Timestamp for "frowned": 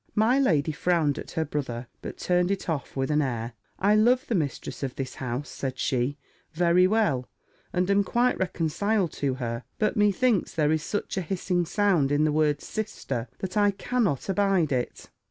0.71-1.19